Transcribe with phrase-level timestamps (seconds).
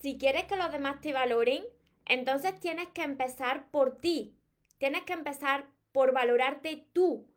[0.00, 1.62] si quieres que los demás te valoren,
[2.06, 4.34] entonces tienes que empezar por ti.
[4.78, 7.28] Tienes que empezar por valorarte tú.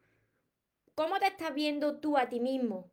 [0.96, 2.90] ¿Cómo te estás viendo tú a ti mismo?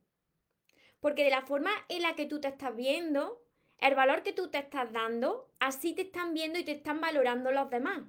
[0.99, 3.43] Porque de la forma en la que tú te estás viendo,
[3.79, 7.53] el valor que tú te estás dando, así te están viendo y te están valorando
[7.53, 8.03] los demás.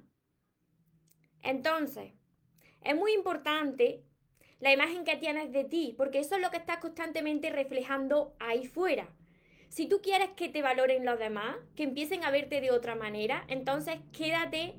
[1.42, 2.12] Entonces,
[2.80, 4.04] es muy importante
[4.58, 8.66] la imagen que tienes de ti, porque eso es lo que estás constantemente reflejando ahí
[8.66, 9.08] fuera.
[9.72, 13.46] Si tú quieres que te valoren los demás, que empiecen a verte de otra manera,
[13.48, 14.74] entonces quédate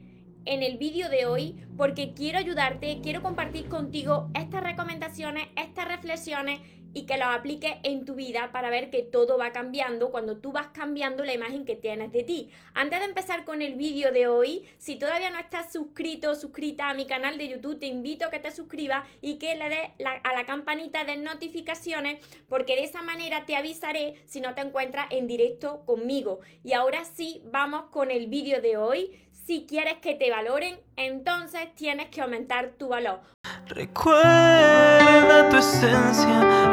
[0.45, 6.59] en el vídeo de hoy porque quiero ayudarte, quiero compartir contigo estas recomendaciones, estas reflexiones
[6.93, 10.51] y que lo apliques en tu vida para ver que todo va cambiando cuando tú
[10.51, 12.51] vas cambiando la imagen que tienes de ti.
[12.73, 16.89] Antes de empezar con el vídeo de hoy, si todavía no estás suscrito o suscrita
[16.89, 19.89] a mi canal de YouTube, te invito a que te suscribas y que le des
[20.23, 25.07] a la campanita de notificaciones porque de esa manera te avisaré si no te encuentras
[25.09, 26.39] en directo conmigo.
[26.63, 29.19] Y ahora sí, vamos con el vídeo de hoy.
[29.31, 33.19] Si quieres que te valoren, entonces tienes que aumentar tu valor.
[33.67, 36.72] Recuerda tu esencia,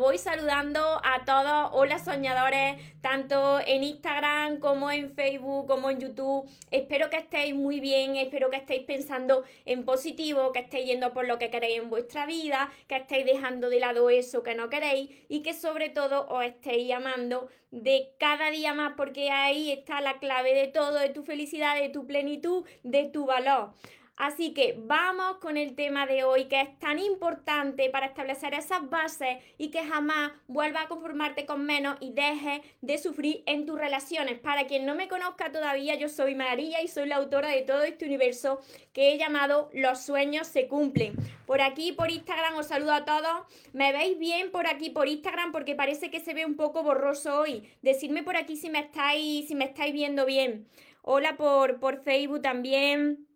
[0.00, 6.48] Voy saludando a todos, hola soñadores, tanto en Instagram como en Facebook, como en YouTube.
[6.70, 11.26] Espero que estéis muy bien, espero que estéis pensando en positivo, que estéis yendo por
[11.26, 15.10] lo que queréis en vuestra vida, que estéis dejando de lado eso que no queréis
[15.28, 20.18] y que sobre todo os estéis amando de cada día más porque ahí está la
[20.18, 23.74] clave de todo, de tu felicidad, de tu plenitud, de tu valor.
[24.20, 28.90] Así que vamos con el tema de hoy que es tan importante para establecer esas
[28.90, 33.78] bases y que jamás vuelva a conformarte con menos y dejes de sufrir en tus
[33.78, 34.38] relaciones.
[34.38, 37.82] Para quien no me conozca todavía, yo soy María y soy la autora de todo
[37.82, 38.60] este universo
[38.92, 41.14] que he llamado Los sueños se cumplen.
[41.46, 43.46] Por aquí, por Instagram, os saludo a todos.
[43.72, 45.50] ¿Me veis bien por aquí, por Instagram?
[45.50, 47.72] Porque parece que se ve un poco borroso hoy.
[47.80, 50.68] Decidme por aquí si me estáis, si me estáis viendo bien.
[51.00, 53.29] Hola por, por Facebook también.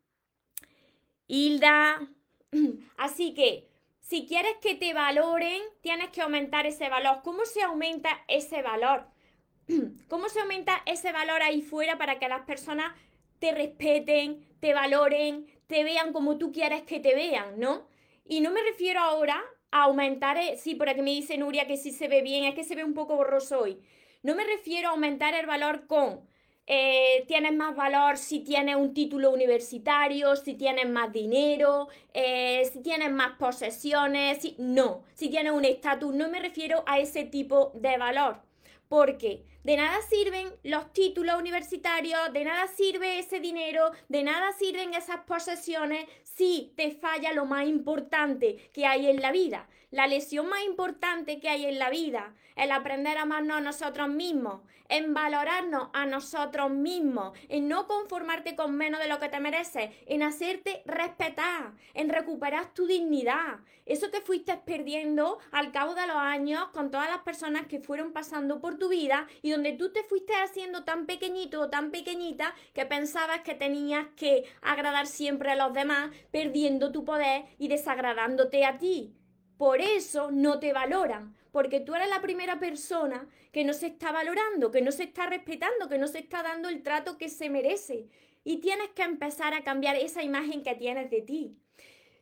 [1.26, 2.08] Hilda.
[2.96, 3.68] Así que,
[4.00, 7.20] si quieres que te valoren, tienes que aumentar ese valor.
[7.22, 9.06] ¿Cómo se aumenta ese valor?
[10.08, 12.92] ¿Cómo se aumenta ese valor ahí fuera para que las personas
[13.38, 17.86] te respeten, te valoren, te vean como tú quieres que te vean, ¿no?
[18.24, 21.76] Y no me refiero ahora a aumentar, eh, sí, por aquí me dice Nuria que
[21.76, 23.82] sí se ve bien, es que se ve un poco borroso hoy.
[24.22, 26.26] No me refiero a aumentar el valor con
[26.66, 32.80] eh, tienes más valor si tienes un título universitario, si tienes más dinero, eh, si
[32.80, 34.54] tienes más posesiones, si...
[34.58, 38.40] no, si tienes un estatus, no me refiero a ese tipo de valor,
[38.88, 44.94] porque de nada sirven los títulos universitarios, de nada sirve ese dinero, de nada sirven
[44.94, 49.68] esas posesiones si te falla lo más importante que hay en la vida.
[49.94, 54.08] La lesión más importante que hay en la vida, el aprender a amarnos a nosotros
[54.08, 59.38] mismos, en valorarnos a nosotros mismos, en no conformarte con menos de lo que te
[59.38, 63.60] mereces, en hacerte respetar, en recuperar tu dignidad.
[63.86, 68.12] Eso que fuiste perdiendo al cabo de los años con todas las personas que fueron
[68.12, 72.52] pasando por tu vida y donde tú te fuiste haciendo tan pequeñito o tan pequeñita
[72.72, 78.64] que pensabas que tenías que agradar siempre a los demás, perdiendo tu poder y desagradándote
[78.64, 79.14] a ti.
[79.64, 84.12] Por eso no te valoran, porque tú eres la primera persona que no se está
[84.12, 87.48] valorando, que no se está respetando, que no se está dando el trato que se
[87.48, 88.10] merece.
[88.44, 91.56] Y tienes que empezar a cambiar esa imagen que tienes de ti.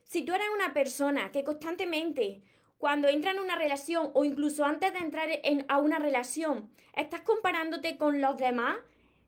[0.04, 2.42] Si tú eres una persona que constantemente,
[2.78, 7.22] cuando entra en una relación o incluso antes de entrar en, a una relación, estás
[7.22, 8.76] comparándote con los demás,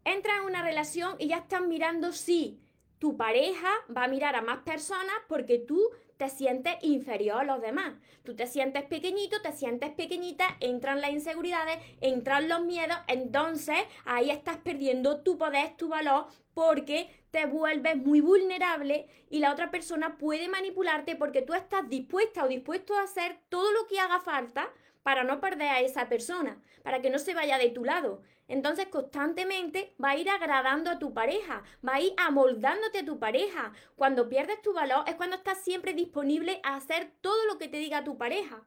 [0.04, 2.60] entras en una relación y ya estás mirando si
[3.00, 7.60] tu pareja va a mirar a más personas porque tú te sientes inferior a los
[7.60, 7.94] demás.
[8.22, 14.30] Tú te sientes pequeñito, te sientes pequeñita, entran las inseguridades, entran los miedos, entonces ahí
[14.30, 20.16] estás perdiendo tu poder, tu valor, porque te vuelves muy vulnerable y la otra persona
[20.16, 24.70] puede manipularte porque tú estás dispuesta o dispuesto a hacer todo lo que haga falta
[25.02, 28.22] para no perder a esa persona, para que no se vaya de tu lado.
[28.48, 33.18] Entonces constantemente va a ir agradando a tu pareja, va a ir amoldándote a tu
[33.18, 33.72] pareja.
[33.96, 37.78] Cuando pierdes tu valor es cuando estás siempre disponible a hacer todo lo que te
[37.78, 38.62] diga tu pareja.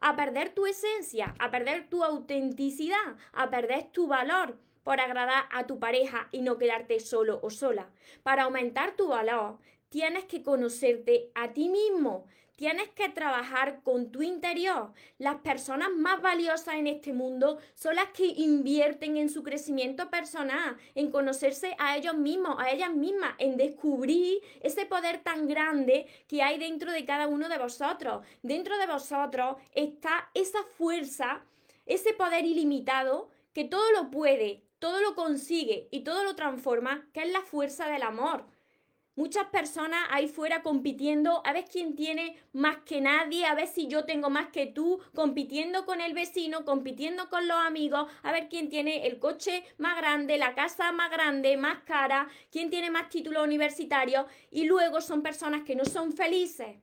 [0.00, 5.66] A perder tu esencia, a perder tu autenticidad, a perder tu valor por agradar a
[5.66, 7.90] tu pareja y no quedarte solo o sola.
[8.22, 12.26] Para aumentar tu valor, tienes que conocerte a ti mismo.
[12.58, 14.90] Tienes que trabajar con tu interior.
[15.18, 20.76] Las personas más valiosas en este mundo son las que invierten en su crecimiento personal,
[20.96, 26.42] en conocerse a ellos mismos, a ellas mismas, en descubrir ese poder tan grande que
[26.42, 28.26] hay dentro de cada uno de vosotros.
[28.42, 31.44] Dentro de vosotros está esa fuerza,
[31.86, 37.22] ese poder ilimitado que todo lo puede, todo lo consigue y todo lo transforma, que
[37.22, 38.46] es la fuerza del amor.
[39.18, 43.88] Muchas personas ahí fuera compitiendo a ver quién tiene más que nadie, a ver si
[43.88, 48.48] yo tengo más que tú, compitiendo con el vecino, compitiendo con los amigos, a ver
[48.48, 53.08] quién tiene el coche más grande, la casa más grande, más cara, quién tiene más
[53.08, 56.76] títulos universitarios y luego son personas que no son felices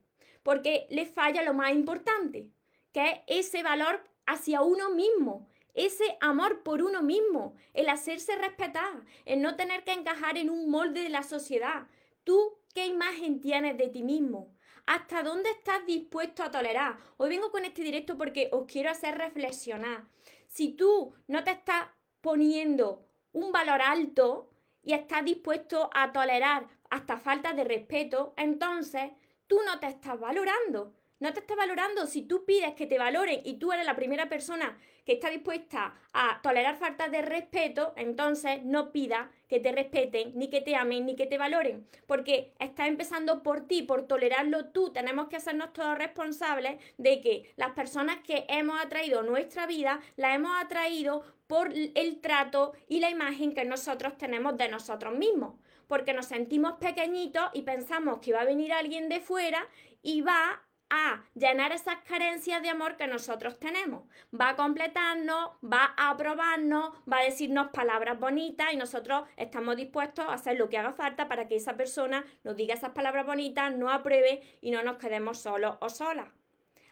[0.44, 2.50] porque les falla lo más importante,
[2.92, 9.04] que es ese valor hacia uno mismo, ese amor por uno mismo, el hacerse respetar,
[9.24, 11.88] el no tener que encajar en un molde de la sociedad.
[12.26, 14.52] ¿Tú qué imagen tienes de ti mismo?
[14.88, 16.98] ¿Hasta dónde estás dispuesto a tolerar?
[17.18, 20.06] Hoy vengo con este directo porque os quiero hacer reflexionar.
[20.48, 21.88] Si tú no te estás
[22.22, 24.50] poniendo un valor alto
[24.82, 29.12] y estás dispuesto a tolerar hasta falta de respeto, entonces
[29.46, 30.96] tú no te estás valorando.
[31.20, 32.08] No te estás valorando.
[32.08, 35.94] Si tú pides que te valoren y tú eres la primera persona que está dispuesta
[36.14, 41.06] a tolerar faltas de respeto, entonces no pidas que te respeten, ni que te amen,
[41.06, 44.92] ni que te valoren, porque está empezando por ti, por tolerarlo tú.
[44.92, 50.36] Tenemos que hacernos todos responsables de que las personas que hemos atraído nuestra vida, las
[50.36, 55.54] hemos atraído por el trato y la imagen que nosotros tenemos de nosotros mismos.
[55.88, 59.68] Porque nos sentimos pequeñitos y pensamos que va a venir alguien de fuera
[60.02, 64.04] y va a llenar esas carencias de amor que nosotros tenemos.
[64.34, 70.26] Va a completarnos, va a aprobarnos, va a decirnos palabras bonitas y nosotros estamos dispuestos
[70.26, 73.76] a hacer lo que haga falta para que esa persona nos diga esas palabras bonitas,
[73.76, 76.28] nos apruebe y no nos quedemos solos o solas.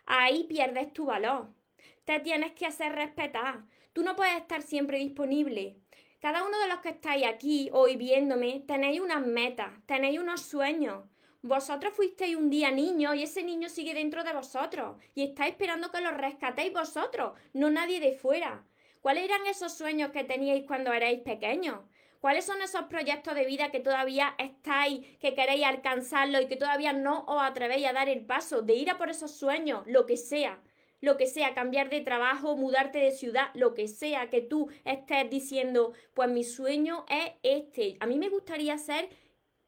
[0.05, 1.49] Ahí pierdes tu valor.
[2.05, 3.63] Te tienes que hacer respetar.
[3.93, 5.77] Tú no puedes estar siempre disponible.
[6.19, 11.03] Cada uno de los que estáis aquí hoy viéndome tenéis unas metas, tenéis unos sueños.
[11.45, 15.91] Vosotros fuisteis un día niño y ese niño sigue dentro de vosotros y está esperando
[15.91, 18.63] que lo rescatéis vosotros, no nadie de fuera.
[19.01, 21.81] ¿Cuáles eran esos sueños que teníais cuando erais pequeños?
[22.21, 26.93] ¿Cuáles son esos proyectos de vida que todavía estáis, que queréis alcanzarlo y que todavía
[26.93, 30.15] no os atrevéis a dar el paso de ir a por esos sueños, lo que
[30.15, 30.61] sea?
[31.01, 35.29] Lo que sea, cambiar de trabajo, mudarte de ciudad, lo que sea que tú estés
[35.29, 37.97] diciendo, pues mi sueño es este.
[37.99, 39.09] A mí me gustaría ser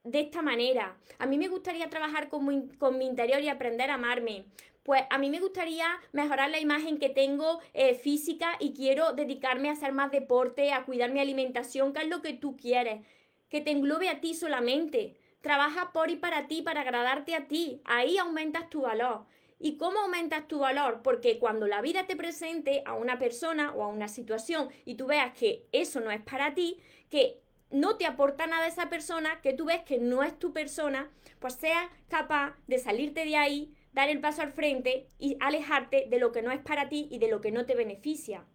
[0.06, 0.96] de esta manera.
[1.19, 4.46] A mí me gustaría trabajar con mi, con mi interior y aprender a amarme.
[4.84, 9.69] Pues a mí me gustaría mejorar la imagen que tengo eh, física y quiero dedicarme
[9.69, 13.04] a hacer más deporte, a cuidar mi alimentación, que es lo que tú quieres.
[13.50, 15.16] Que te englobe a ti solamente.
[15.42, 17.81] Trabaja por y para ti, para agradarte a ti.
[17.84, 19.25] Ahí aumentas tu valor.
[19.58, 21.01] ¿Y cómo aumentas tu valor?
[21.01, 25.08] Porque cuando la vida te presente a una persona o a una situación y tú
[25.08, 26.78] veas que eso no es para ti,
[27.10, 27.42] que
[27.75, 31.56] no te aporta nada esa persona, que tú ves que no es tu persona, pues
[31.56, 36.31] seas capaz de salirte de ahí, dar el paso al frente y alejarte de lo
[36.31, 38.45] que no es para ti y de lo que no te beneficia.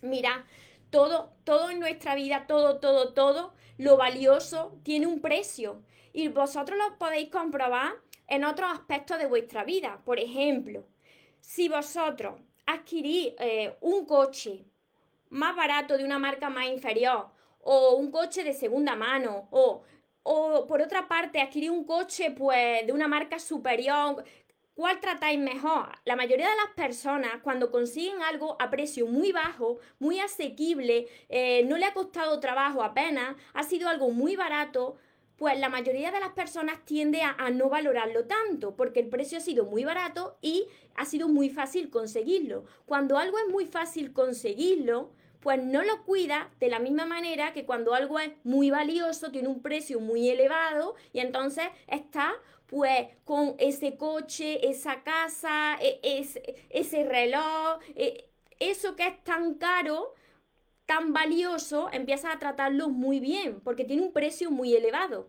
[0.00, 0.46] Mira,
[0.88, 5.82] todo, todo en nuestra vida, todo, todo, todo, lo valioso tiene un precio
[6.14, 7.92] y vosotros lo podéis comprobar
[8.28, 10.00] en otros aspectos de vuestra vida.
[10.06, 10.86] Por ejemplo,
[11.40, 14.64] si vosotros adquirís eh, un coche
[15.28, 17.33] más barato de una marca más inferior
[17.64, 19.82] o un coche de segunda mano, o,
[20.22, 24.24] o por otra parte adquirir un coche pues de una marca superior,
[24.74, 25.86] ¿Cuál tratáis mejor?
[26.04, 31.64] La mayoría de las personas cuando consiguen algo a precio muy bajo, muy asequible, eh,
[31.66, 34.96] no le ha costado trabajo apenas, ha sido algo muy barato,
[35.36, 39.38] pues la mayoría de las personas tiende a, a, no valorarlo tanto, porque el precio
[39.38, 40.66] ha sido muy barato y
[40.96, 42.64] ha sido muy fácil conseguirlo.
[42.84, 45.12] Cuando algo es muy fácil conseguirlo,
[45.44, 49.48] pues no lo cuida de la misma manera que cuando algo es muy valioso, tiene
[49.48, 52.32] un precio muy elevado y entonces está
[52.66, 56.00] pues con ese coche, esa casa, e,
[56.70, 60.14] ese, reloj, e, eso que es tan caro,
[60.86, 65.28] tan valioso, empieza a tratarlo muy bien porque tiene un precio muy elevado.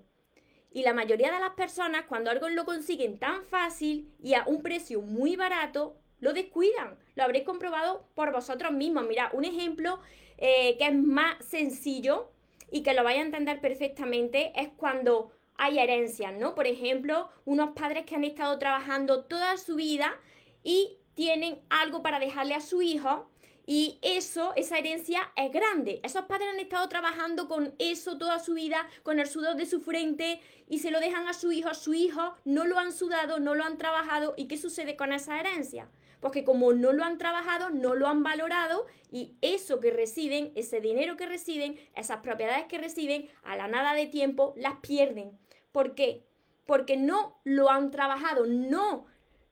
[0.72, 4.62] Y la mayoría de las personas cuando algo lo consiguen tan fácil y a un
[4.62, 6.98] precio muy barato, lo descuidan.
[7.16, 9.06] Lo habréis comprobado por vosotros mismos.
[9.08, 10.00] Mira, un ejemplo
[10.38, 12.32] eh, que es más sencillo
[12.72, 16.56] y que lo vais a entender perfectamente es cuando hay herencias, ¿no?
[16.56, 20.14] Por ejemplo, unos padres que han estado trabajando toda su vida
[20.64, 23.30] y tienen algo para dejarle a su hijo
[23.68, 26.00] Y eso, esa herencia es grande.
[26.04, 29.82] Esos padres han estado trabajando con eso toda su vida, con el sudor de su
[29.82, 31.74] frente, y se lo dejan a su hijo.
[31.74, 34.36] Su hijo no lo han sudado, no lo han trabajado.
[34.38, 35.90] ¿Y qué sucede con esa herencia?
[36.20, 40.82] Porque como no lo han trabajado, no lo han valorado, y eso que reciben, ese
[40.82, 45.38] dinero que reciben, esas propiedades que reciben, a la nada de tiempo, las pierden.
[45.72, 46.26] ¿Por qué?
[46.66, 49.06] Porque no lo han trabajado, no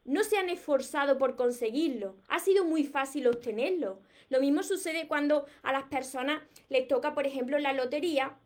[0.05, 2.17] no se han esforzado por conseguirlo.
[2.27, 4.01] Ha sido muy fácil obtenerlo.
[4.29, 8.37] Lo mismo sucede cuando a las personas les toca, por ejemplo, la lotería.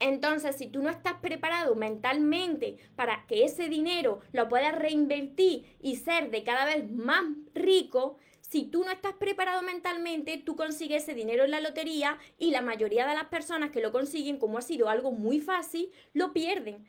[0.00, 5.96] Entonces, si tú no estás preparado mentalmente para que ese dinero lo puedas reinvertir y
[5.96, 7.24] ser de cada vez más
[7.54, 12.50] rico, si tú no estás preparado mentalmente, tú consigues ese dinero en la lotería y
[12.50, 16.32] la mayoría de las personas que lo consiguen, como ha sido algo muy fácil, lo
[16.32, 16.86] pierden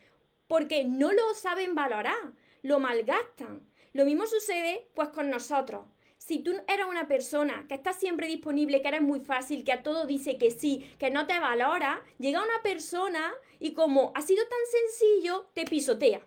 [0.47, 3.67] porque no lo saben valorar, lo malgastan.
[3.93, 5.85] Lo mismo sucede pues con nosotros.
[6.25, 9.83] Si tú eres una persona que está siempre disponible, que eres muy fácil, que a
[9.83, 14.43] todo dice que sí, que no te valora, llega una persona y como ha sido
[14.47, 16.21] tan sencillo, te pisotea.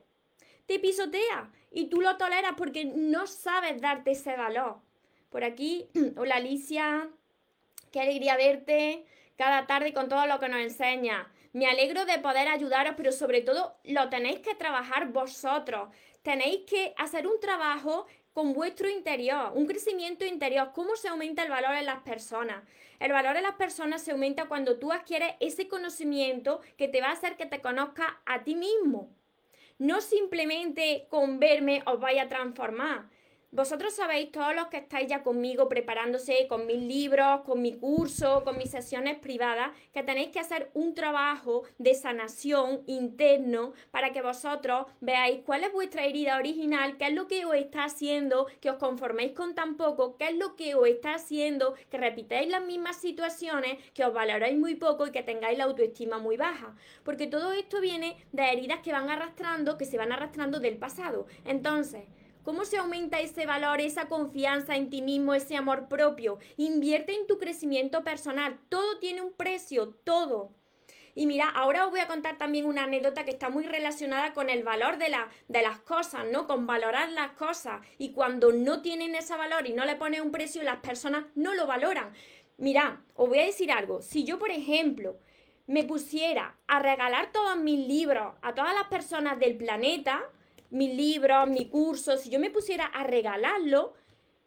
[0.66, 4.76] Te pisotea y tú lo toleras porque no sabes darte ese valor.
[5.30, 7.10] Por aquí, hola Alicia,
[7.90, 9.04] qué alegría verte
[9.36, 11.28] cada tarde con todo lo que nos enseña.
[11.52, 15.88] Me alegro de poder ayudaros, pero sobre todo lo tenéis que trabajar vosotros
[16.28, 18.06] tenéis que hacer un trabajo
[18.38, 20.70] con vuestro interior, un crecimiento interior.
[20.72, 22.62] ¿Cómo se aumenta el valor en las personas?
[23.00, 27.08] El valor en las personas se aumenta cuando tú adquieres ese conocimiento que te va
[27.08, 29.10] a hacer que te conozca a ti mismo.
[29.78, 33.10] No simplemente con verme os vaya a transformar.
[33.50, 38.44] Vosotros sabéis, todos los que estáis ya conmigo preparándose con mis libros, con mi curso,
[38.44, 44.20] con mis sesiones privadas, que tenéis que hacer un trabajo de sanación interno para que
[44.20, 48.68] vosotros veáis cuál es vuestra herida original, qué es lo que os está haciendo que
[48.68, 52.62] os conforméis con tan poco, qué es lo que os está haciendo que repitéis las
[52.62, 56.76] mismas situaciones, que os valoráis muy poco y que tengáis la autoestima muy baja.
[57.02, 61.26] Porque todo esto viene de heridas que van arrastrando, que se van arrastrando del pasado.
[61.46, 62.02] Entonces,
[62.48, 66.38] ¿Cómo se aumenta ese valor, esa confianza en ti mismo, ese amor propio?
[66.56, 68.58] Invierte en tu crecimiento personal.
[68.70, 70.54] Todo tiene un precio, todo.
[71.14, 74.48] Y mira, ahora os voy a contar también una anécdota que está muy relacionada con
[74.48, 75.14] el valor de,
[75.48, 76.46] de las cosas, ¿no?
[76.46, 77.82] Con valorar las cosas.
[77.98, 81.52] Y cuando no tienen ese valor y no le pones un precio, las personas no
[81.52, 82.14] lo valoran.
[82.56, 84.00] Mira, os voy a decir algo.
[84.00, 85.18] Si yo, por ejemplo,
[85.66, 90.24] me pusiera a regalar todos mis libros a todas las personas del planeta,
[90.70, 93.94] mi libro, mi curso, si yo me pusiera a regalarlo,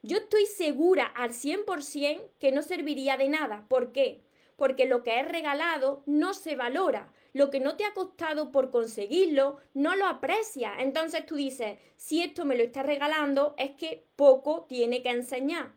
[0.04, 3.66] yo estoy segura al 100% que no serviría de nada.
[3.68, 4.24] ¿Por qué?
[4.56, 7.12] Porque lo que es regalado no se valora.
[7.34, 10.74] Lo que no te ha costado por conseguirlo, no lo aprecia.
[10.80, 15.74] Entonces tú dices, si esto me lo está regalando, es que poco tiene que enseñar.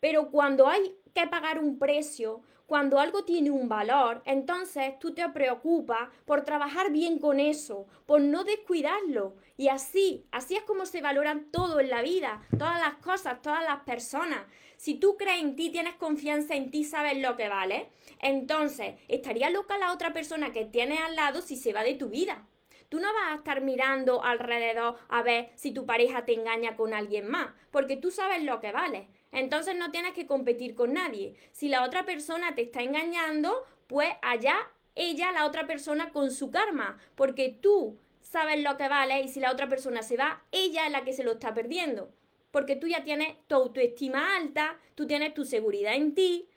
[0.00, 5.28] Pero cuando hay que pagar un precio, cuando algo tiene un valor, entonces tú te
[5.28, 9.36] preocupas por trabajar bien con eso, por no descuidarlo.
[9.56, 13.62] Y así, así es como se valoran todo en la vida, todas las cosas, todas
[13.64, 14.46] las personas.
[14.76, 17.90] Si tú crees en ti, tienes confianza en ti, sabes lo que vale,
[18.20, 22.08] entonces estaría loca la otra persona que tienes al lado si se va de tu
[22.08, 22.46] vida.
[22.88, 26.92] Tú no vas a estar mirando alrededor a ver si tu pareja te engaña con
[26.92, 29.08] alguien más, porque tú sabes lo que vale.
[29.32, 31.34] Entonces no tienes que competir con nadie.
[31.52, 34.56] Si la otra persona te está engañando, pues allá
[34.94, 39.40] ella, la otra persona, con su karma, porque tú sabes lo que vale y si
[39.40, 42.12] la otra persona se va, ella es la que se lo está perdiendo.
[42.50, 46.48] Porque tú ya tienes tu autoestima alta, tú tienes tu seguridad en ti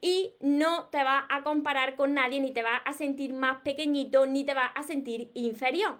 [0.00, 4.26] y no te vas a comparar con nadie, ni te vas a sentir más pequeñito,
[4.26, 5.98] ni te vas a sentir inferior.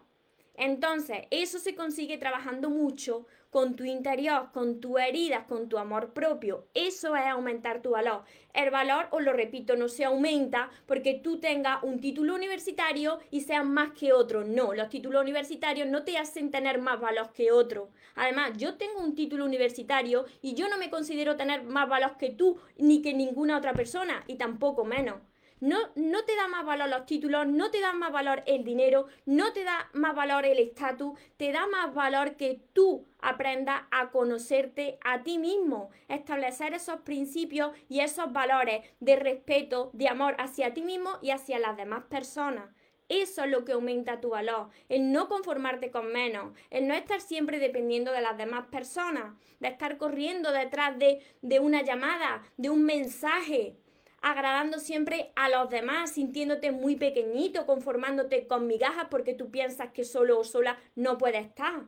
[0.55, 6.15] Entonces, eso se consigue trabajando mucho con tu interior, con tus heridas, con tu amor
[6.15, 6.69] propio.
[6.73, 8.23] Eso es aumentar tu valor.
[8.55, 13.43] El valor, os lo repito, no se aumenta porque tú tengas un título universitario y
[13.43, 14.43] seas más que otro.
[14.45, 17.91] No, los títulos universitarios no te hacen tener más valor que otro.
[18.15, 22.31] Además, yo tengo un título universitario y yo no me considero tener más valor que
[22.31, 25.17] tú ni que ninguna otra persona y tampoco menos.
[25.63, 29.07] No, no te da más valor los títulos, no te da más valor el dinero,
[29.27, 34.11] no te da más valor el estatus, te da más valor que tú aprendas a
[34.11, 40.75] conocerte a ti mismo, establecer esos principios y esos valores de respeto, de amor hacia
[40.75, 42.65] ti mismo y hacia las demás personas.
[43.09, 47.21] Eso es lo que aumenta tu valor, el no conformarte con menos, el no estar
[47.21, 52.69] siempre dependiendo de las demás personas, de estar corriendo detrás de, de una llamada, de
[52.69, 53.77] un mensaje,
[54.23, 60.05] agradando siempre a los demás, sintiéndote muy pequeñito, conformándote con migajas porque tú piensas que
[60.05, 61.85] solo o sola no puedes estar.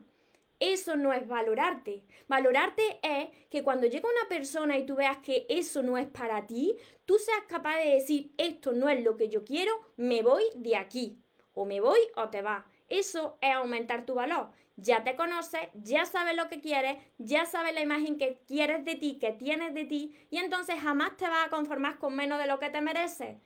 [0.59, 2.03] Eso no es valorarte.
[2.27, 6.45] Valorarte es que cuando llega una persona y tú veas que eso no es para
[6.47, 10.43] ti, tú seas capaz de decir, esto no es lo que yo quiero, me voy
[10.55, 11.17] de aquí.
[11.53, 12.65] O me voy o te vas.
[12.89, 14.51] Eso es aumentar tu valor.
[14.77, 18.95] Ya te conoces, ya sabes lo que quieres, ya sabes la imagen que quieres de
[18.95, 22.47] ti, que tienes de ti, y entonces jamás te vas a conformar con menos de
[22.47, 23.37] lo que te mereces.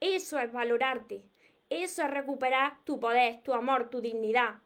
[0.00, 1.22] Eso es valorarte.
[1.70, 4.56] Eso es recuperar tu poder, tu amor, tu dignidad.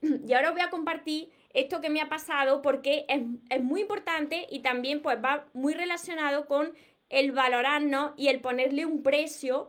[0.26, 4.46] Y ahora os voy a compartir esto que me ha pasado porque es, muy importante
[4.50, 6.72] y también pues va muy relacionado con
[7.08, 9.68] el valorarnos y el ponerle un precio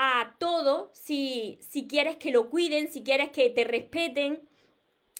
[0.00, 4.40] a todo si, si quieres que lo cuiden, si quieres que te respeten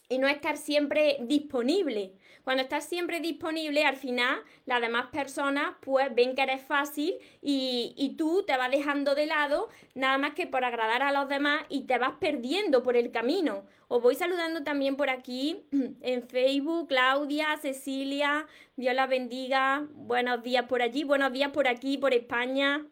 [0.08, 2.12] y no estar siempre disponible.
[2.44, 7.92] Cuando estás siempre disponible, al final las demás personas pues ven que eres fácil y,
[7.96, 11.64] y, tú te vas dejando de lado nada más que por agradar a los demás
[11.68, 13.64] y te vas perdiendo por el camino.
[13.88, 15.66] Os voy saludando también por aquí
[16.02, 21.98] en Facebook, Claudia, Cecilia, Dios la bendiga, buenos días por allí, buenos días por aquí,
[21.98, 22.86] por España.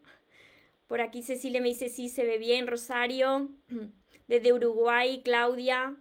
[0.86, 3.50] Por aquí Cecilia me dice sí, se ve bien, Rosario.
[4.28, 5.96] Desde Uruguay, Claudia,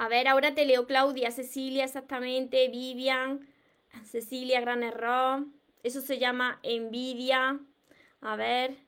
[0.00, 3.46] a ver, ahora te leo Claudia, Cecilia, exactamente, Vivian,
[4.04, 5.44] Cecilia, gran error.
[5.82, 7.60] Eso se llama envidia.
[8.22, 8.78] A ver,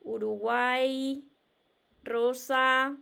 [0.00, 1.24] Uruguay,
[2.04, 2.96] Rosa,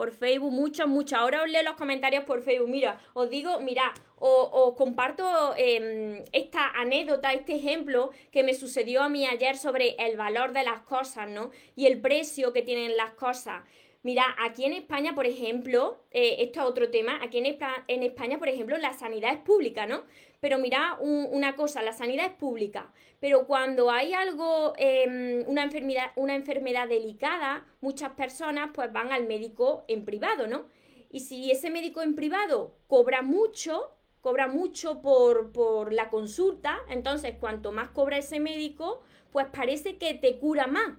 [0.00, 1.14] por Facebook, mucho, mucho.
[1.14, 2.70] Ahora os leo los comentarios por Facebook.
[2.70, 5.24] Mira, os digo, mira, os, comparto
[5.58, 10.62] em, esta anécdota, este ejemplo que me sucedió a mí ayer sobre el valor de
[10.62, 11.50] las cosas, ¿no?
[11.76, 13.62] Y el precio que tienen las cosas.
[14.02, 18.38] Mira, aquí en España, por ejemplo, eh, esto es otro tema, aquí en, en, España,
[18.38, 20.04] por ejemplo, la sanidad es pública, ¿no?
[20.40, 22.90] Pero mira una cosa, la sanidad es pública,
[23.20, 29.26] pero cuando hay algo, em, una, enfermedad, una enfermedad delicada, muchas personas pues van al
[29.26, 30.64] médico en privado, ¿no?
[31.10, 37.34] Y si ese médico en privado cobra mucho, cobra mucho por, por la consulta, entonces
[37.38, 40.96] cuanto más cobra ese médico, pues parece que te cura más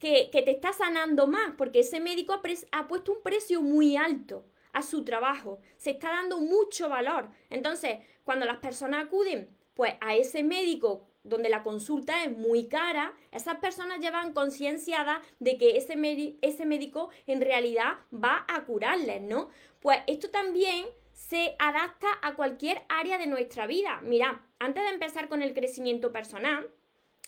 [0.00, 2.32] que, te está sanando más, porque ese médico
[2.72, 7.28] ha, puesto un precio muy alto a su trabajo, se está dando mucho valor.
[7.50, 13.14] Entonces, cuando las personas acuden pues a ese médico donde la consulta es muy cara,
[13.30, 15.94] esas personas llevan concienciadas de que ese,
[16.40, 19.50] ese médico en realidad va a curarles, ¿no?
[19.80, 24.00] Pues esto también se adapta a cualquier área de nuestra vida.
[24.02, 26.70] Mira, antes de empezar con el crecimiento personal,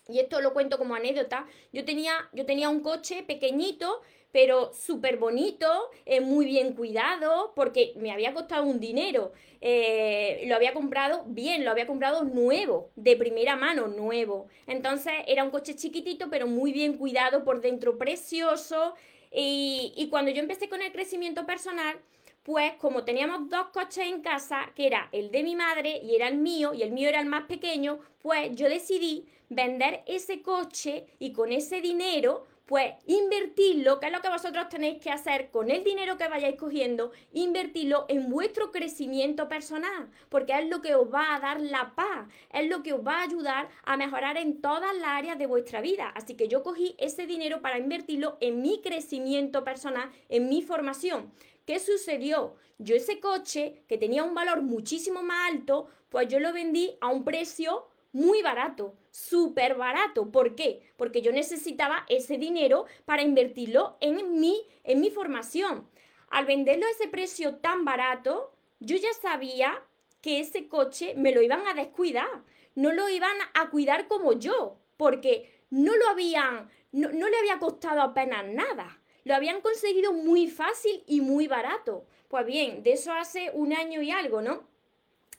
[0.08, 4.00] y esto lo cuento como anécdota, yo tenía, yo tenía un coche pequeñito,
[4.32, 9.32] pero súper bonito, eh, muy bien cuidado, porque me había costado un dinero.
[9.60, 14.48] Eh, lo había comprado bien, lo había comprado nuevo, de primera mano, nuevo.
[14.66, 18.94] Entonces era un coche chiquitito, pero muy bien cuidado por dentro, precioso.
[19.30, 22.00] Y, y cuando yo empecé con el crecimiento personal,
[22.42, 26.26] pues como teníamos dos coches en casa, que era el de mi madre y era
[26.26, 31.06] el mío, y el mío era el más pequeño, pues yo decidí vender ese coche
[31.18, 35.70] y con ese dinero pues invertirlo, que es lo que vosotros tenéis que hacer con
[35.70, 41.12] el dinero que vayáis cogiendo, invertirlo en vuestro crecimiento personal, porque es lo que os
[41.12, 44.62] va a dar la paz, es lo que os va a ayudar a mejorar en
[44.62, 46.08] todas las áreas de vuestra vida.
[46.14, 51.32] Así que yo cogí ese dinero para invertirlo en mi crecimiento personal, en mi formación.
[51.66, 52.54] ¿Qué sucedió?
[52.78, 57.08] Yo ese coche, que tenía un valor muchísimo más alto, pues yo lo vendí a
[57.08, 60.30] un precio muy barato, súper barato.
[60.30, 60.82] ¿Por qué?
[60.96, 65.88] Porque yo necesitaba ese dinero para invertirlo en mi, en mi formación.
[66.28, 69.82] Al venderlo a ese precio tan barato, yo ya sabía
[70.20, 72.42] que ese coche me lo iban a descuidar,
[72.74, 77.58] no lo iban a cuidar como yo, porque no lo habían, no, no le había
[77.58, 78.98] costado apenas nada.
[79.24, 82.04] Lo habían conseguido muy fácil y muy barato.
[82.28, 84.64] Pues bien, de eso hace un año y algo, ¿no?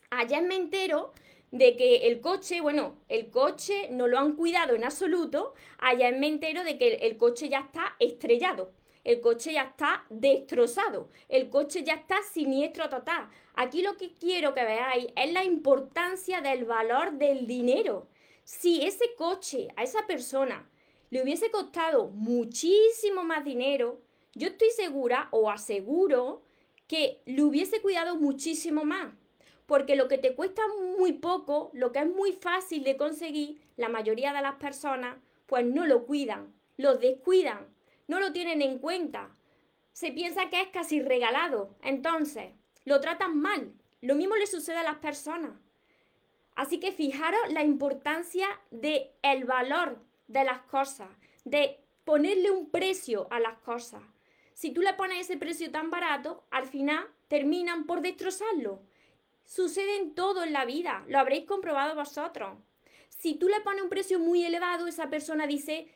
[0.09, 1.13] Allá me entero
[1.53, 6.27] de que el coche, bueno, el coche no lo han cuidado en absoluto, allá me
[6.27, 11.83] entero de que el, coche ya está estrellado, el coche ya está destrozado, el coche
[11.83, 13.29] ya está siniestro total.
[13.53, 18.07] Aquí lo que quiero que veáis es la importancia del valor del dinero.
[18.43, 20.67] Si ese coche a esa persona
[21.11, 24.01] le hubiese costado muchísimo más dinero,
[24.33, 26.41] yo estoy segura o aseguro
[26.87, 29.13] que le hubiese cuidado muchísimo más.
[29.65, 30.61] Porque lo que te cuesta
[30.97, 35.65] muy poco, lo que es muy fácil de conseguir, la mayoría de las personas, pues
[35.65, 37.67] no lo cuidan, lo descuidan,
[38.07, 39.35] no lo tienen en cuenta.
[39.93, 41.75] Se piensa que es casi regalado.
[41.81, 42.51] Entonces,
[42.85, 43.73] lo tratan mal.
[44.01, 45.53] Lo mismo le sucede a las personas.
[46.55, 49.97] Así que fijaros la importancia del el valor
[50.27, 51.09] de las cosas,
[51.45, 54.01] de ponerle un precio a las cosas.
[54.53, 58.81] si tú le pones ese precio tan barato, al final terminan por destrozarlo.
[59.43, 62.57] Sucede en todo en la vida, lo habréis comprobado vosotros.
[63.09, 65.87] Si tú le pones un precio muy elevado, esa persona dice,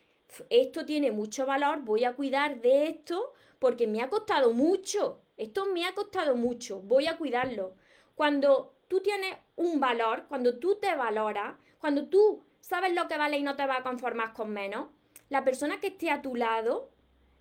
[0.49, 5.21] esto tiene mucho valor, voy a cuidar de esto porque me ha costado mucho.
[5.37, 7.75] Esto me ha costado mucho, voy a cuidarlo.
[8.15, 13.37] Cuando tú tienes un valor, cuando tú te valoras, cuando tú sabes lo que vale
[13.37, 14.87] y no te vas a conformar con menos,
[15.29, 16.89] la persona que esté a tu lado,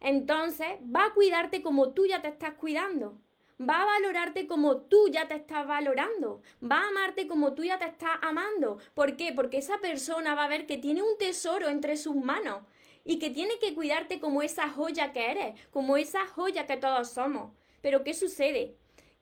[0.01, 3.19] entonces va a cuidarte como tú ya te estás cuidando.
[3.59, 6.42] Va a valorarte como tú ya te estás valorando.
[6.62, 8.79] Va a amarte como tú ya te estás amando.
[8.92, 9.33] ¿Por qué?
[9.33, 12.64] Porque esa persona va a ver que tiene un tesoro entre sus manos
[13.03, 17.11] y que tiene que cuidarte como esa joya que eres, como esa joya que todos
[17.11, 17.53] somos.
[17.81, 18.77] Pero ¿qué sucede?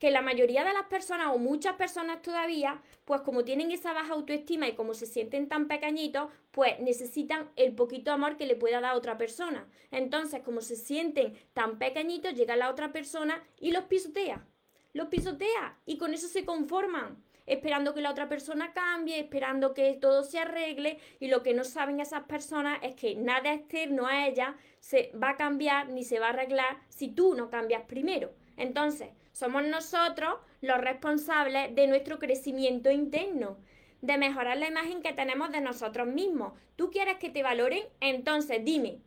[0.04, 4.12] Que la mayoría de las personas o muchas personas todavía, pues como tienen esa baja
[4.12, 8.82] autoestima y como se sienten tan pequeñitos, pues necesitan el poquito amor que le pueda
[8.82, 9.66] dar otra persona.
[9.90, 14.46] Entonces, como se sienten tan pequeñitos, llega la otra persona y los pisotea.
[14.92, 19.94] Los pisotea y con eso se conforman esperando que la otra persona cambie, esperando que
[19.94, 24.26] todo se arregle y lo que no saben esas personas es que nada externo a
[24.26, 28.34] ella se va a cambiar ni se va a arreglar si tú no cambias primero.
[28.58, 33.58] Entonces, somos nosotros los responsables de nuestro crecimiento interno,
[34.00, 36.52] de mejorar la imagen que tenemos de nosotros mismos.
[36.76, 37.84] ¿Tú quieres que te valoren?
[38.00, 39.00] Entonces, dime,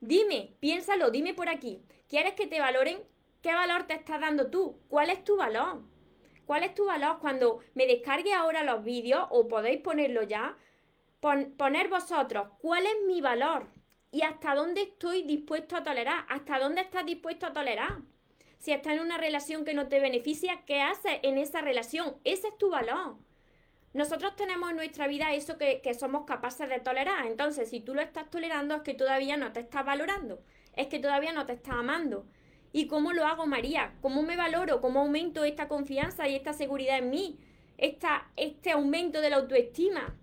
[0.00, 1.82] dime, piénsalo, dime por aquí.
[2.08, 2.98] ¿Quieres que te valoren?
[3.42, 4.80] ¿Qué valor te estás dando tú?
[4.88, 5.82] ¿Cuál es tu valor?
[6.46, 7.18] ¿Cuál es tu valor?
[7.20, 10.56] Cuando me descargue ahora los vídeos, o podéis ponerlo ya,
[11.20, 13.66] poner vosotros cuál es mi valor
[14.10, 18.13] y hasta dónde estoy dispuesto a tolerar, hasta dónde estás dispuesto a tolerar.
[18.58, 22.16] Si estás en una relación que no te beneficia, ¿qué haces en esa relación?
[22.24, 23.16] Ese es tu valor.
[23.92, 27.26] Nosotros tenemos en nuestra vida eso que, que somos capaces de tolerar.
[27.26, 30.42] Entonces, si tú lo estás tolerando, es que todavía no te estás valorando,
[30.74, 32.26] es que todavía no te estás amando.
[32.76, 33.92] ¿Y cómo lo hago, María?
[34.02, 34.80] ¿Cómo me valoro?
[34.80, 37.38] ¿Cómo aumento esta confianza y esta seguridad en mí?
[37.78, 40.16] Esta, este aumento de la autoestima.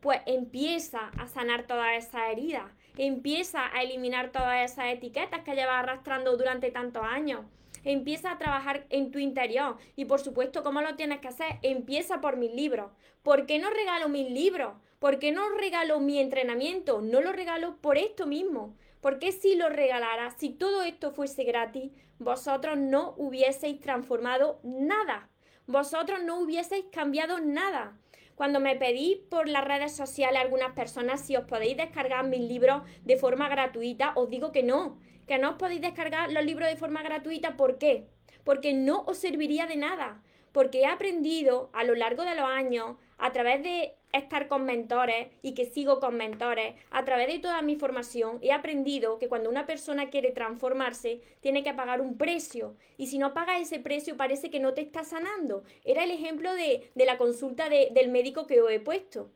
[0.00, 2.72] Pues empieza a sanar todas esas heridas.
[2.96, 7.44] Empieza a eliminar todas esas etiquetas que llevas arrastrando durante tantos años.
[7.84, 9.76] Empieza a trabajar en tu interior.
[9.96, 11.58] Y por supuesto, ¿cómo lo tienes que hacer?
[11.62, 12.90] Empieza por mis libros.
[13.22, 14.74] ¿Por qué no regalo mis libros?
[14.98, 17.00] ¿Por qué no regalo mi entrenamiento?
[17.00, 21.90] No lo regalo por esto mismo porque si lo regalara, si todo esto fuese gratis,
[22.18, 25.28] vosotros no hubieseis transformado nada.
[25.66, 27.96] Vosotros no hubieseis cambiado nada.
[28.34, 32.82] Cuando me pedís por las redes sociales algunas personas si os podéis descargar mis libros
[33.04, 34.98] de forma gratuita, os digo que no,
[35.30, 37.56] que no os podéis descargar los libros de forma gratuita.
[37.56, 38.08] ¿Por qué?
[38.42, 40.24] Porque no os serviría de nada.
[40.50, 45.28] Porque he aprendido a lo largo de los años, a través de estar con mentores
[45.40, 49.48] y que sigo con mentores, a través de toda mi formación he aprendido que cuando
[49.48, 54.16] una persona quiere transformarse tiene que pagar un precio y si no paga ese precio
[54.16, 55.62] parece que no te está sanando.
[55.84, 59.30] Era el ejemplo de, la consulta del médico que os he puesto.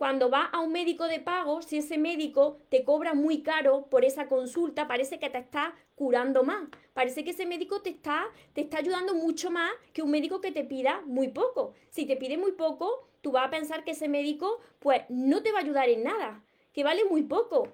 [0.00, 4.02] Cuando vas a un médico de pago, si ese médico te cobra muy caro por
[4.06, 6.70] esa consulta, parece que te está curando más.
[6.94, 10.52] Parece que ese médico te está, te está ayudando mucho más que un médico que
[10.52, 11.74] te pida muy poco.
[11.90, 15.52] Si te pide muy poco, tú vas a pensar que ese médico pues no te
[15.52, 17.68] va a ayudar en nada, que vale muy poco.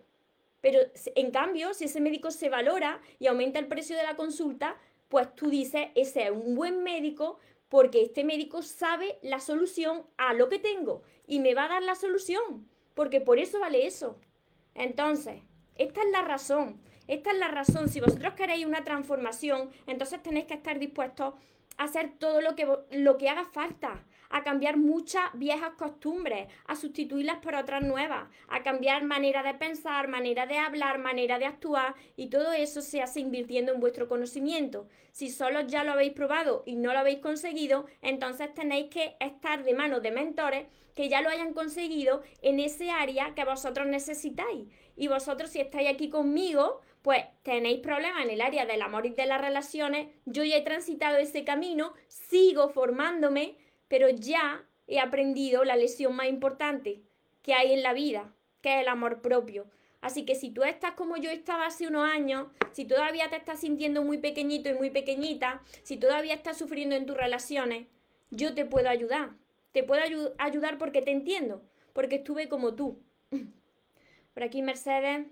[0.61, 0.81] Pero
[1.15, 4.77] en cambio, si ese médico se valora y aumenta el precio de la consulta,
[5.09, 10.35] pues tú dices, ese es un buen médico porque este médico sabe la solución a
[10.35, 14.19] lo que tengo y me va a dar la solución, porque por eso vale eso.
[14.75, 15.43] Entonces,
[15.77, 17.89] esta es la razón, esta es la razón.
[17.89, 21.35] Si vosotros queréis una transformación, entonces tenéis que estar dispuestos
[21.77, 26.77] a hacer todo lo que, lo que haga falta, a cambiar muchas viejas costumbres, a
[26.77, 31.95] sustituirlas por otras nuevas, a cambiar manera de pensar, manera de hablar, manera de actuar
[32.17, 34.89] y todo eso se hace invirtiendo en vuestro conocimiento.
[35.13, 39.65] Si solo ya lo habéis probado y no lo habéis conseguido, entonces tenéis que estar
[39.65, 44.67] de manos de mentores que ya lo hayan conseguido en ese área que vosotros necesitáis.
[44.97, 49.11] Y vosotros si estáis aquí conmigo, pues tenéis problemas en el área del amor y
[49.11, 55.65] de las relaciones, yo ya he transitado ese camino, sigo formándome, pero ya he aprendido
[55.65, 57.03] la lección más importante
[57.43, 59.67] que hay en la vida, que es el amor propio.
[60.01, 63.61] Así que si tú estás como yo estaba hace unos años, si todavía te estás
[63.61, 67.87] sintiendo muy pequeñito y muy pequeñita, si todavía estás sufriendo en tus relaciones,
[68.31, 69.31] yo te puedo ayudar.
[69.73, 70.03] Te puedo
[70.39, 73.03] ayudar porque te entiendo, porque estuve como tú.
[74.35, 75.27] Por aquí Mercedes,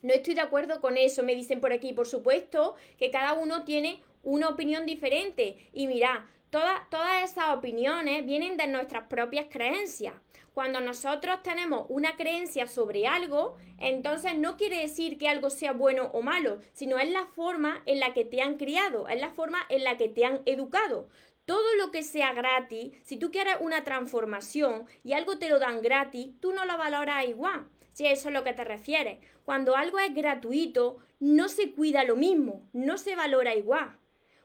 [0.00, 1.92] no estoy de acuerdo con eso, me dicen por aquí.
[1.92, 5.68] Por supuesto que cada uno tiene una opinión diferente.
[5.72, 10.12] Y mira, Todas, esas opiniones vienen de nuestras propias creencias.
[10.52, 16.10] Cuando nosotros tenemos una creencia sobre algo, entonces no quiere decir que algo sea bueno
[16.12, 19.60] o malo, sino es la forma en la que te han criado, es la forma
[19.70, 21.08] en la que te han educado.
[21.46, 25.80] Todo lo que sea gratis, si tú quieres una transformación y algo te lo dan
[25.80, 27.66] gratis, tú no lo valoras igual.
[27.94, 29.20] Si eso es lo que te refieres.
[29.46, 34.01] Cuando algo es gratuito, no se cuida lo mismo, no se valora igual.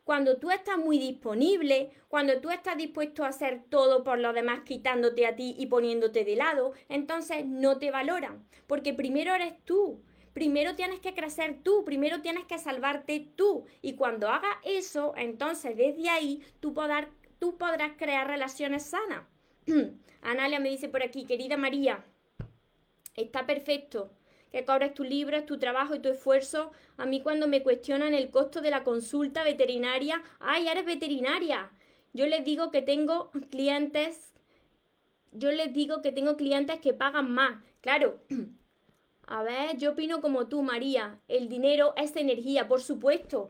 [0.07, 4.61] Cuando tú estás muy disponible, cuando tú estás dispuesto a hacer todo por los demás
[4.61, 10.01] quitándote a ti y poniéndote de lado, entonces no te valoran, porque primero eres tú.
[10.31, 13.65] Primero tienes que crecer tú, primero tienes que salvarte tú.
[13.81, 16.73] Y cuando hagas eso, entonces desde ahí tú,
[17.37, 19.25] tú podrás crear relaciones sanas.
[20.21, 22.05] Analia me dice por aquí, querida María,
[23.13, 24.13] está perfecto
[24.51, 26.71] que cobres tu libro, tu trabajo y tu esfuerzo.
[26.97, 31.69] A mí cuando me cuestionan el costo de la consulta veterinaria, ay, eres veterinaria.
[32.13, 34.33] Yo les digo que tengo clientes,
[35.31, 37.61] yo les digo que tengo clientes que pagan más.
[37.81, 38.19] Claro,
[39.27, 41.19] a ver, yo opino como tú, María.
[41.27, 43.49] El dinero es energía, por supuesto.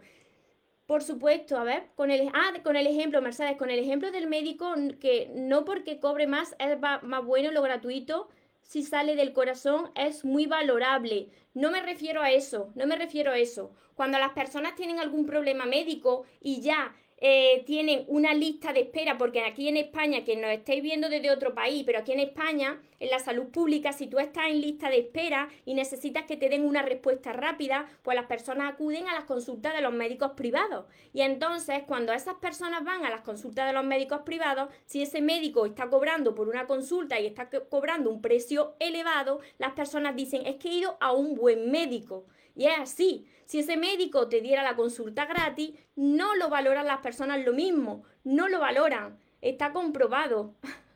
[0.85, 4.27] Por supuesto, a ver, con el, ah, con el ejemplo, Mercedes, con el ejemplo del
[4.27, 8.29] médico, que no porque cobre más es más bueno lo gratuito,
[8.67, 11.29] si sale del corazón es muy valorable.
[11.53, 13.71] No me refiero a eso, no me refiero a eso.
[13.95, 19.17] Cuando las personas tienen algún problema médico y ya eh, tienen una lista de espera,
[19.17, 22.79] porque aquí en España, que nos estáis viendo desde otro país, pero aquí en España,
[22.99, 26.49] en la salud pública, si tú estás en lista de espera y necesitas que te
[26.49, 30.85] den una respuesta rápida, pues las personas acuden a las consultas de los médicos privados.
[31.11, 35.21] Y entonces, cuando esas personas van a las consultas de los médicos privados, si ese
[35.21, 40.45] médico está cobrando por una consulta y está cobrando un precio elevado, las personas dicen,
[40.45, 42.25] es que he ido a un buen médico.
[42.57, 43.27] Y es así.
[43.45, 48.03] Si ese médico te diera la consulta gratis, no lo valoran las personas lo mismo.
[48.23, 49.19] No lo valoran.
[49.41, 50.55] Está comprobado.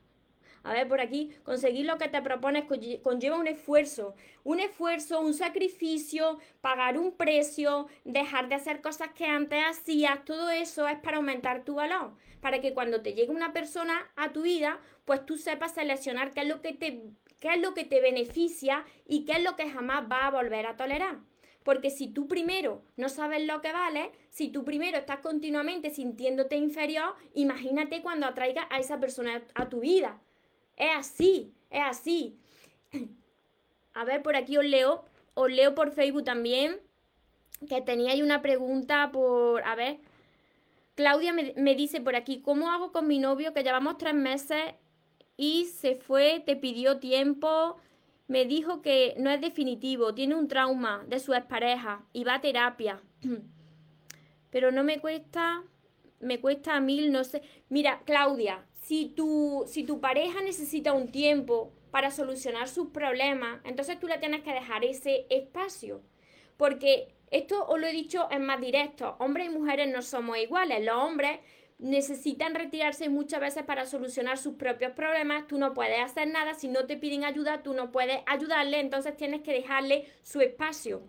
[0.64, 2.66] A ver, por aquí, conseguir lo que te propones
[3.02, 9.26] conlleva un esfuerzo, un esfuerzo, un sacrificio, pagar un precio, dejar de hacer cosas que
[9.26, 13.54] antes hacías, todo eso es para aumentar tu valor, para que cuando te llegue una
[13.54, 17.60] persona a tu vida, pues tú sepas seleccionar qué es lo que te, qué es
[17.60, 21.31] lo que te beneficia y qué es lo que jamás va a volver a tolerar.
[21.64, 26.56] Porque si tú primero no sabes lo que vale, si tú primero estás continuamente sintiéndote
[26.56, 30.20] inferior, imagínate cuando atraigas a esa persona a tu vida.
[30.76, 32.40] Es así, es así.
[33.94, 36.80] A ver, por aquí os leo, os leo por Facebook también,
[37.68, 40.00] que teníais una pregunta por, a ver,
[40.96, 44.76] Claudia me, me, dice por aquí, ¿cómo hago con mi novio que llevamos tres meses
[45.36, 47.76] y se fue, te pidió tiempo,
[48.32, 52.42] me dijo que no es definitivo, tiene un trauma de su expareja y va a
[52.42, 53.02] terapia.
[54.50, 55.66] Pero no me cuesta,
[56.22, 57.42] me cuesta a mil, no sé.
[57.68, 64.00] Mira, Claudia, si tu, si tu pareja necesita un tiempo para solucionar sus problemas, entonces
[64.00, 66.02] tú le tienes que dejar ese espacio.
[66.56, 70.86] Porque esto os lo he dicho en más directo, hombres y mujeres no somos iguales.
[70.86, 71.42] Los hombres
[71.82, 76.68] necesitan retirarse muchas veces para solucionar sus propios problemas, tú no puedes hacer nada, si
[76.68, 81.02] no te piden ayuda, tú no puedes ayudarle, entonces tienes que dejarle su espacio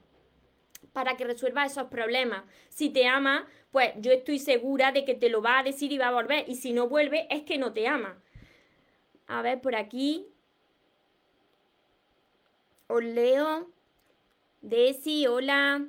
[0.94, 2.44] para que resuelva esos problemas.
[2.70, 5.98] Si te ama, pues yo estoy segura de que te lo va a decir y
[5.98, 8.18] va a volver, y si no vuelve, es que no te ama.
[9.26, 10.26] A ver, por aquí.
[12.86, 13.70] Os leo.
[14.62, 15.86] Desi, hola.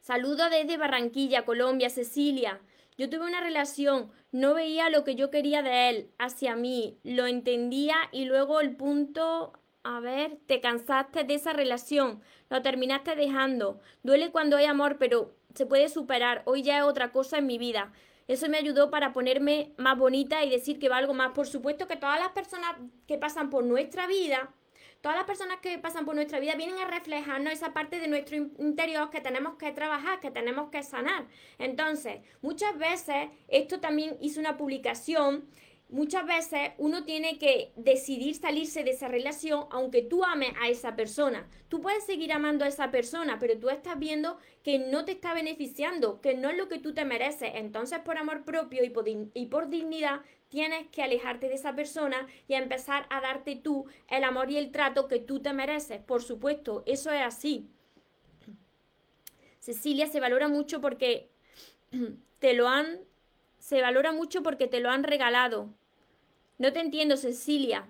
[0.00, 2.60] Saludo desde Barranquilla, Colombia, Cecilia.
[2.98, 7.26] Yo tuve una relación, no veía lo que yo quería de él hacia mí, lo
[7.26, 13.80] entendía y luego el punto, a ver, te cansaste de esa relación, lo terminaste dejando.
[14.02, 16.42] Duele cuando hay amor, pero se puede superar.
[16.44, 17.92] Hoy ya es otra cosa en mi vida.
[18.28, 21.32] Eso me ayudó para ponerme más bonita y decir que valgo más.
[21.32, 22.76] Por supuesto que todas las personas
[23.06, 24.54] que pasan por nuestra vida
[25.02, 28.36] todas las personas que pasan por nuestra vida vienen a reflejarnos esa parte de nuestro
[28.36, 31.26] interior que tenemos que trabajar, que tenemos que sanar.
[31.58, 35.46] Entonces, muchas veces, esto también hizo una publicación
[35.92, 40.96] muchas veces uno tiene que decidir salirse de esa relación aunque tú ames a esa
[40.96, 41.46] persona.
[41.68, 45.34] Tú puedes seguir amando a esa persona, pero tú estás viendo que no te está
[45.34, 47.52] beneficiando, que no es lo que tú te mereces.
[47.54, 52.26] Entonces, por amor propio y por, y por dignidad, tienes que alejarte de esa persona
[52.46, 56.02] y empezar a darte tú el amor y el trato que tú te mereces.
[56.02, 57.70] Por supuesto, eso es así.
[59.60, 61.30] Cecilia se valora mucho porque
[62.38, 63.00] te lo han
[63.58, 65.70] se valora mucho porque te lo han regalado.
[66.58, 67.88] No te entiendo, Cecilia.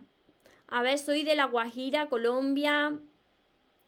[0.69, 2.97] A ver, soy de La Guajira, Colombia.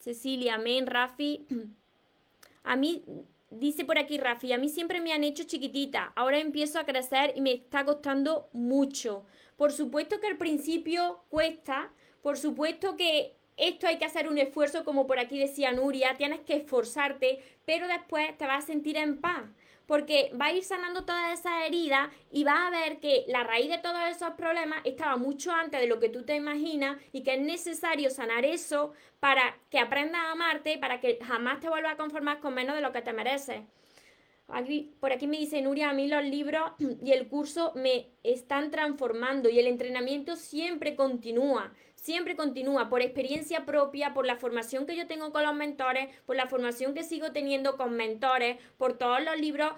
[0.01, 1.47] Cecilia, amén, Rafi.
[2.65, 3.05] A mí
[3.51, 7.33] Dice por aquí Rafi, a mí siempre me han hecho chiquitita, ahora empiezo a crecer
[7.37, 9.25] y me está costando mucho.
[9.57, 14.85] Por supuesto que al principio cuesta, por supuesto que esto hay que hacer un esfuerzo,
[14.85, 19.21] como por aquí decía Nuria, tienes que esforzarte, pero después te vas a sentir en
[19.21, 19.45] paz
[19.87, 23.69] porque va a ir sanando todas esas heridas y vas a ver que la raíz
[23.69, 27.35] de todos esos problemas estaba mucho antes de lo que tú te imaginas y que
[27.35, 31.97] es necesario sanar eso para que aprendas a amarte, para que jamás te vuelvas a
[31.97, 33.63] conformar con menos de lo que te mereces.
[35.01, 39.49] por aquí me dice Nuria, a mí los libros y el curso me están transformando
[39.49, 41.73] y el entrenamiento siempre continúa
[42.05, 46.37] siempre continúa por experiencia propia, por la formación que yo tengo con los mentores, por
[46.37, 49.73] la formación que sigo teniendo con mentores, por todos los libros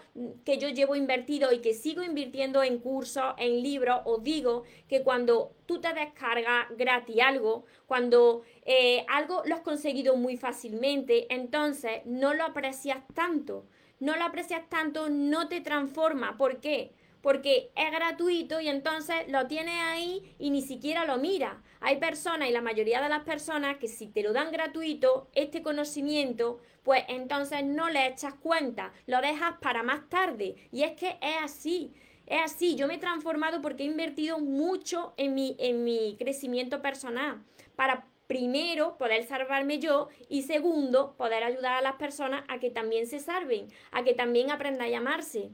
[0.44, 4.00] que yo llevo invertido y que sigo invirtiendo en cursos, en libros.
[4.06, 10.16] Os digo que cuando tú te descargas gratis algo, cuando eh, algo lo has conseguido
[10.16, 13.66] muy fácilmente, entonces no lo aprecias tanto.
[14.00, 16.36] No lo aprecias tanto, no te transforma.
[16.36, 16.92] ¿Por qué?
[17.26, 21.60] Porque es gratuito y entonces lo tienes ahí y ni siquiera lo mira.
[21.80, 25.60] Hay personas y la mayoría de las personas que si te lo dan gratuito, este
[25.60, 30.54] conocimiento, pues entonces no le echas cuenta, lo dejas para más tarde.
[30.70, 31.92] Y es que es así.
[32.26, 36.80] Es así, yo me he transformado porque he invertido mucho en mi, en mi crecimiento
[36.80, 37.42] personal
[37.74, 43.08] para primero poder salvarme yo y segundo poder ayudar a las personas a que también
[43.08, 45.50] se salven, a que también aprendan a llamarse.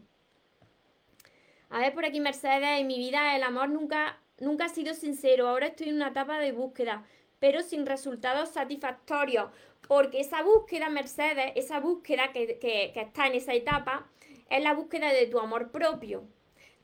[1.72, 5.48] A ver, por aquí Mercedes, en mi vida el amor nunca, nunca ha sido sincero.
[5.48, 7.02] Ahora estoy en una etapa de búsqueda,
[7.38, 9.50] pero sin resultados satisfactorios.
[9.88, 14.06] Porque esa búsqueda, Mercedes, esa búsqueda que, que está en esa etapa,
[14.50, 16.28] es la búsqueda de tu amor propio.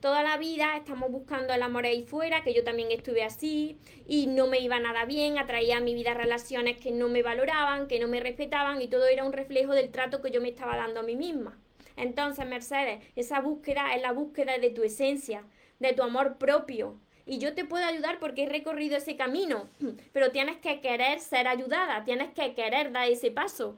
[0.01, 4.27] Toda la vida estamos buscando el amor ahí fuera, que yo también estuve así, y
[4.27, 8.01] no me iba nada bien, atraía a mi vida relaciones que no me valoraban, que
[8.01, 11.01] no me respetaban, y todo era un reflejo del trato que yo me estaba dando
[11.01, 11.59] a mí misma.
[11.99, 15.45] Entonces, Mercedes, esa búsqueda es la búsqueda de tu esencia,
[15.81, 17.01] de tu amor propio.
[17.27, 19.69] Y yo te puedo ayudar porque he recorrido ese camino,
[20.13, 23.77] pero tienes que querer ser ayudada, tienes que querer dar ese paso.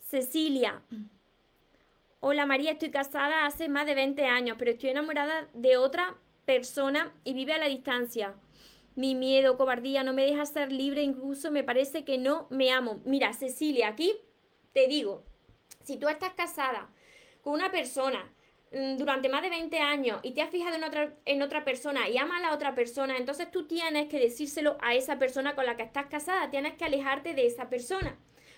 [0.00, 0.82] Cecilia.
[2.20, 7.12] Hola María, estoy casada hace más de 20 años, pero estoy enamorada de otra persona
[7.24, 8.34] y vive a la distancia.
[8.94, 13.00] Mi miedo, cobardía no me deja ser libre, incluso me parece que no me amo.
[13.04, 14.14] Mira, Cecilia, aquí
[14.72, 15.24] te digo,
[15.82, 16.90] si tú estás casada
[17.42, 18.32] con una persona
[18.72, 22.08] mm, durante más de 20 años y te has fijado en otra, en otra persona
[22.08, 25.66] y amas a la otra persona, entonces tú tienes que decírselo a esa persona con
[25.66, 28.16] la que estás casada, tienes que alejarte de esa persona.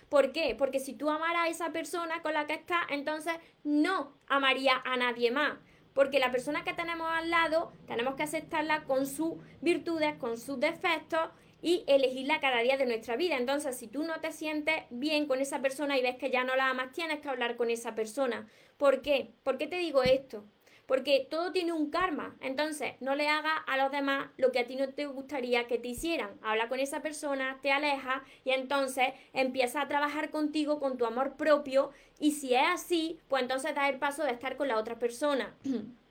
[0.09, 0.55] ¿Por qué?
[0.57, 4.97] Porque si tú amaras a esa persona con la que estás, entonces no amaría a
[4.97, 5.57] nadie más.
[5.93, 10.59] Porque la persona que tenemos al lado tenemos que aceptarla con sus virtudes, con sus
[10.59, 11.29] defectos
[11.61, 13.37] y elegirla cada día de nuestra vida.
[13.37, 16.55] Entonces, si tú no te sientes bien con esa persona y ves que ya no
[16.55, 18.45] la amas, tienes que hablar con esa persona.
[18.77, 19.33] ¿Por qué?
[19.43, 20.43] ¿Por qué te digo esto?
[20.85, 22.35] Porque todo tiene un karma.
[22.41, 25.79] Entonces, no le hagas a los demás lo que a ti no te gustaría que
[25.79, 26.37] te hicieran.
[26.43, 31.37] Habla con esa persona, te aleja y entonces empieza a trabajar contigo con tu amor
[31.37, 31.91] propio.
[32.19, 35.55] Y si es así, pues entonces da el paso de estar con la otra persona.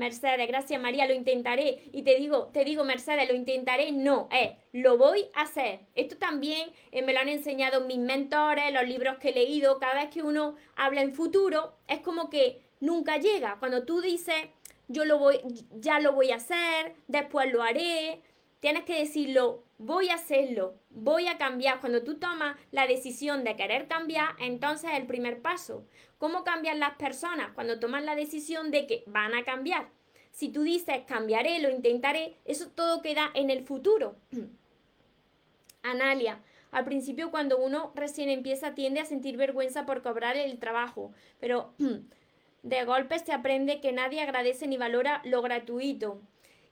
[0.00, 1.82] Mercedes, gracias María, lo intentaré.
[1.92, 3.92] Y te digo, te digo, Mercedes, lo intentaré.
[3.92, 5.80] No, eh, lo voy a hacer.
[5.94, 9.78] Esto también eh, me lo han enseñado mis mentores, los libros que he leído.
[9.78, 13.58] Cada vez que uno habla en futuro, es como que nunca llega.
[13.58, 14.48] Cuando tú dices,
[14.88, 15.38] yo lo voy,
[15.72, 18.22] ya lo voy a hacer, después lo haré,
[18.60, 21.80] tienes que decirlo, voy a hacerlo, voy a cambiar.
[21.80, 25.84] Cuando tú tomas la decisión de querer cambiar, entonces es el primer paso.
[26.20, 27.50] ¿Cómo cambian las personas?
[27.54, 29.88] Cuando toman la decisión de que van a cambiar.
[30.32, 34.16] Si tú dices cambiaré, lo intentaré, eso todo queda en el futuro.
[35.82, 41.10] Analia, al principio cuando uno recién empieza tiende a sentir vergüenza por cobrar el trabajo,
[41.40, 41.72] pero
[42.62, 46.20] de golpe se aprende que nadie agradece ni valora lo gratuito.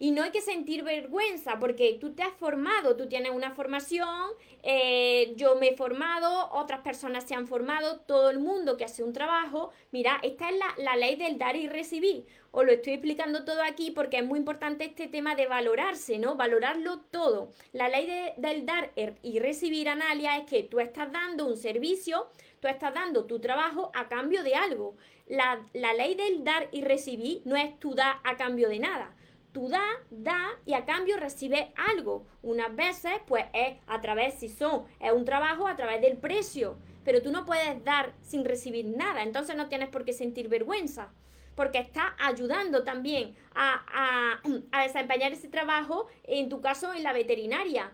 [0.00, 4.30] Y no hay que sentir vergüenza porque tú te has formado, tú tienes una formación,
[4.62, 9.02] eh, yo me he formado, otras personas se han formado, todo el mundo que hace
[9.02, 9.72] un trabajo.
[9.90, 12.26] Mira, esta es la, ley del dar y recibir.
[12.52, 16.36] Os lo estoy explicando todo aquí porque es muy importante este tema de valorarse, ¿no?
[16.36, 17.50] Valorarlo todo.
[17.72, 18.06] La ley
[18.36, 18.92] del dar
[19.24, 22.28] y recibir, Analia, es que tú estás dando un servicio,
[22.60, 24.94] tú estás dando tu trabajo a cambio de algo.
[25.26, 29.16] La, la ley del dar y recibir no es tú dar a cambio de nada
[29.52, 32.26] tú da, da y a cambio recibe algo.
[32.42, 36.78] Unas veces, pues es a través, si son, es un trabajo a través del precio,
[37.04, 41.12] pero tú no puedes dar sin recibir nada, entonces no tienes por qué sentir vergüenza,
[41.54, 44.42] porque está ayudando también a, a,
[44.72, 47.92] a desempeñar ese trabajo, en tu caso en la veterinaria.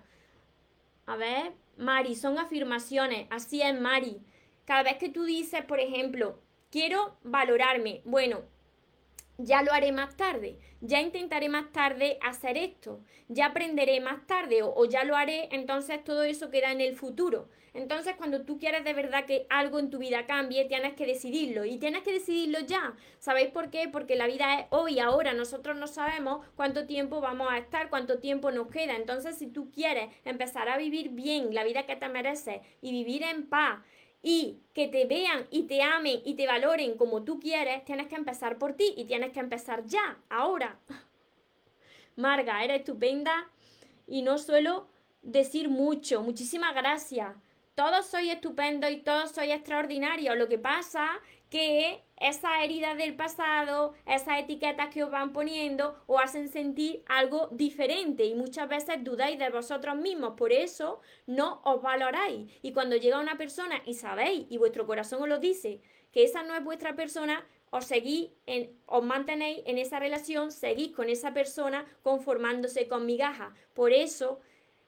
[1.07, 4.21] A ver, Mari, son afirmaciones, así es Mari.
[4.65, 6.41] Cada vez que tú dices, por ejemplo,
[6.71, 8.43] quiero valorarme, bueno,
[9.39, 14.63] ya lo haré más tarde, ya intentaré más tarde hacer esto, ya aprenderé más tarde
[14.63, 17.49] o, ya lo haré, entonces todo eso queda en el futuro.
[17.73, 21.65] Entonces cuando tú quieres de verdad que algo en tu vida cambie, tienes que decidirlo
[21.65, 22.95] y tienes que decidirlo ya.
[23.19, 23.89] ¿Sabéis por qué?
[23.89, 28.21] Porque la vida es hoy, ahora, nosotros no sabemos cuánto tiempo vamos a estar, cuánto
[28.21, 28.95] tiempo nos queda.
[28.95, 33.25] Entonces si tú quieres empezar a vivir bien la vida que te mereces y vivir
[33.25, 33.81] en paz,
[34.27, 38.15] y que te vean y te amen y te valoren como tú quieres, tienes que
[38.15, 40.79] empezar por ti y tienes que empezar ya, ahora.
[42.17, 43.51] Marga, eres estupenda
[44.07, 44.89] y no suelo
[45.21, 46.23] decir mucho.
[46.23, 47.37] Muchísimas gracias.
[47.75, 50.39] Todos sois estupendos y todos sois extraordinarios.
[50.39, 51.21] Lo que pasa
[51.55, 57.47] que esas heridas del pasado, esas etiquetas que os van poniendo, os hacen sentir algo
[57.53, 62.51] diferente y muchas veces dudáis de vosotros mismos, por eso no os valoráis.
[62.61, 65.81] Y cuando llega una persona y sabéis, y vuestro corazón os lo dice,
[66.11, 70.91] que esa no es vuestra persona, os seguís, en, os mantenéis en esa relación, seguís
[70.91, 73.55] con esa persona conformándose con migajas.
[73.75, 74.41] Por eso,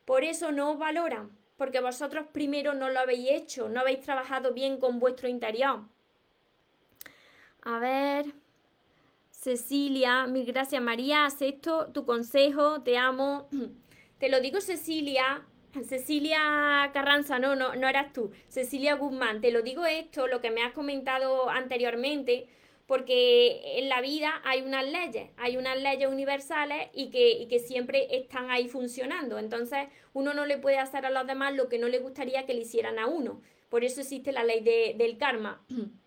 [0.05, 4.53] por eso no os valoran, porque vosotros primero no lo habéis hecho, no habéis trabajado
[4.53, 5.85] bien con vuestro interior.
[7.67, 8.27] A ver.
[9.33, 13.49] Cecilia, mil gracias María, acepto tu consejo, te amo.
[14.21, 15.45] Te lo digo Cecilia,
[15.85, 20.51] Cecilia Carranza, no, no, no eras tú, Cecilia Guzmán, te lo digo esto, lo que
[20.51, 22.47] me has comentado anteriormente,
[22.87, 27.59] porque en la vida hay unas leyes, hay unas leyes universales y que, y que,
[27.59, 29.39] siempre están ahí funcionando.
[29.39, 32.55] Entonces, uno no le puede hacer a los demás lo que no le gustaría que
[32.55, 33.43] le hicieran a uno.
[33.69, 35.63] Por eso existe la ley de, del karma.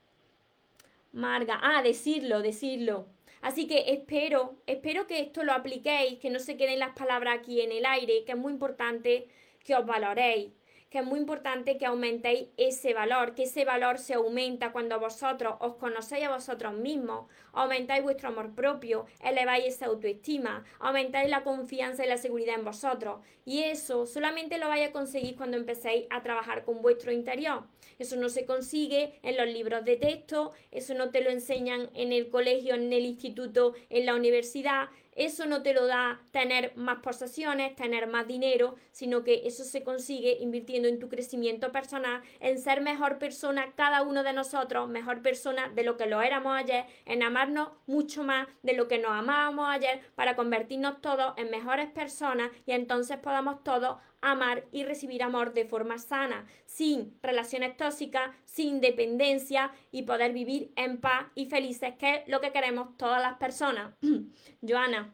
[1.12, 3.07] Marga, ah, decirlo, decirlo.
[3.41, 7.62] Así que espero, espero que esto lo apliquéis, que no se queden las palabras aquí
[7.62, 9.28] en el aire, que es muy importante
[9.64, 10.51] que os valoréis,
[10.89, 15.55] que es muy importante que aumentéis ese valor, que ese valor se aumenta cuando vosotros
[15.59, 22.05] os conocéis a vosotros mismos, aumentáis vuestro amor propio, eleváis esa autoestima, aumentáis la confianza
[22.05, 23.21] y la seguridad en vosotros.
[23.45, 27.63] Y eso solamente lo vais a conseguir cuando empecéis a trabajar con vuestro interior.
[27.99, 32.13] Eso no se consigue en los libros de texto, eso no te lo enseñan en
[32.13, 34.89] el colegio, en el instituto, en la universidad,
[35.20, 39.84] eso no te lo da tener más posesiones, tener más dinero, sino que eso se
[39.84, 45.22] consigue invirtiendo en tu crecimiento personal, en ser mejor persona cada uno de nosotros, mejor
[45.22, 49.11] persona de lo que lo éramos ayer, en amarnos mucho más de lo que nos
[49.11, 55.24] amábamos ayer para convertirnos todos en mejores personas y entonces podamos todos amar y recibir
[55.24, 61.45] amor de forma sana, sin relaciones tóxicas, sin dependencia y poder vivir en paz y
[61.45, 63.93] felices, que es lo que queremos todas las personas.
[64.67, 65.13] Joana,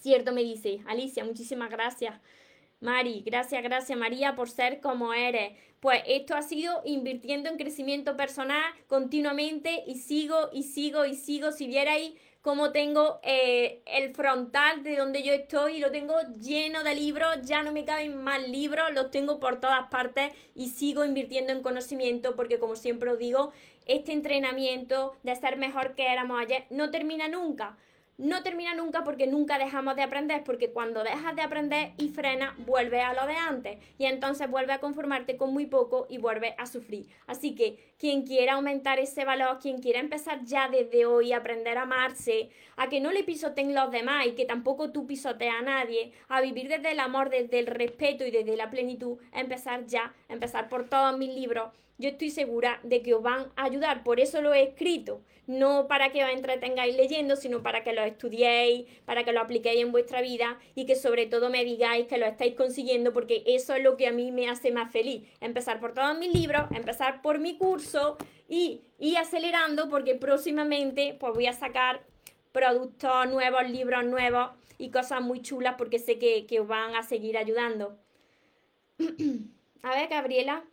[0.00, 2.20] cierto me dice, Alicia, muchísimas gracias.
[2.80, 5.52] Mari, gracias, gracias María por ser como eres.
[5.80, 11.52] Pues esto ha sido invirtiendo en crecimiento personal continuamente y sigo y sigo y sigo.
[11.52, 12.12] Si vierais
[12.42, 17.42] como tengo eh, el frontal de donde yo estoy y lo tengo lleno de libros,
[17.42, 21.62] ya no me caben más libros, los tengo por todas partes y sigo invirtiendo en
[21.62, 23.52] conocimiento porque como siempre os digo,
[23.86, 27.76] este entrenamiento de ser mejor que éramos ayer no termina nunca
[28.20, 32.54] no termina nunca porque nunca dejamos de aprender, porque cuando dejas de aprender y frenas,
[32.66, 36.54] vuelve a lo de antes y entonces vuelve a conformarte con muy poco y vuelve
[36.58, 37.06] a sufrir.
[37.26, 41.78] Así que quien quiera aumentar ese valor, quien quiera empezar ya desde hoy a aprender
[41.78, 45.62] a amarse, a que no le pisoteen los demás y que tampoco tú pisoteas a
[45.62, 50.12] nadie, a vivir desde el amor, desde el respeto y desde la plenitud, empezar ya,
[50.28, 51.70] empezar por todos mis libros
[52.00, 54.02] yo estoy segura de que os van a ayudar.
[54.02, 55.20] Por eso lo he escrito.
[55.46, 59.82] No para que os entretengáis leyendo, sino para que lo estudiéis, para que lo apliquéis
[59.82, 63.74] en vuestra vida y que sobre todo me digáis que lo estáis consiguiendo, porque eso
[63.74, 65.28] es lo que a mí me hace más feliz.
[65.40, 68.16] Empezar por todos mis libros, empezar por mi curso
[68.48, 72.02] y ir acelerando, porque próximamente pues voy a sacar
[72.52, 77.02] productos nuevos, libros nuevos y cosas muy chulas, porque sé que, que os van a
[77.02, 77.98] seguir ayudando.
[79.82, 80.64] a ver, Gabriela.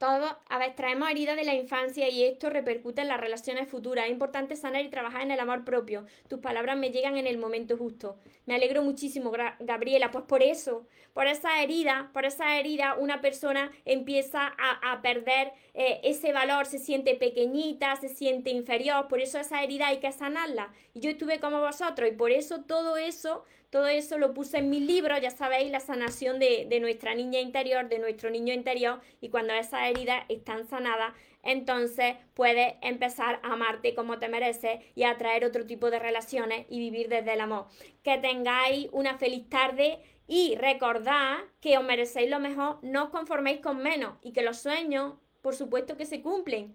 [0.00, 4.06] Todos, a veces traemos heridas de la infancia y esto repercute en las relaciones futuras.
[4.06, 6.06] Es importante sanar y trabajar en el amor propio.
[6.26, 8.16] Tus palabras me llegan en el momento justo.
[8.46, 9.30] Me alegro muchísimo,
[9.60, 10.10] Gabriela.
[10.10, 16.00] Pues por eso, por esa herida, por esa herida, una persona empieza a, perder eh,
[16.02, 19.06] ese valor, se siente pequeñita, se siente inferior.
[19.06, 20.72] Por eso esa herida hay que sanarla.
[20.94, 24.68] Y yo estuve como vosotros y por eso todo eso todo eso lo puse en
[24.68, 29.28] mi libro, ya sabéis, la sanación de, nuestra niña interior, de nuestro niño interior, y
[29.28, 35.10] cuando esas heridas están sanadas, entonces puedes empezar a amarte como te mereces y a
[35.10, 37.66] atraer otro tipo de relaciones y vivir desde el amor.
[38.02, 43.60] Que tengáis una feliz tarde y recordad que os merecéis lo mejor, no os conforméis
[43.60, 46.74] con menos y que los sueños por supuesto que se cumplen,